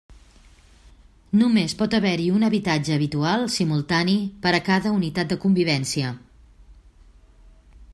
[1.41, 6.19] Només pot haver-hi un habitatge habitual simultani per a cada unitat de convivència.